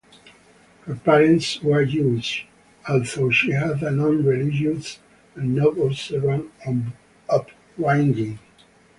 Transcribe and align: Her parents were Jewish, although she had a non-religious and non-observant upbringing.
Her 0.85 0.95
parents 0.95 1.61
were 1.61 1.85
Jewish, 1.85 2.47
although 2.89 3.29
she 3.29 3.51
had 3.51 3.83
a 3.83 3.91
non-religious 3.91 4.97
and 5.35 5.53
non-observant 5.53 6.51
upbringing. 7.29 8.39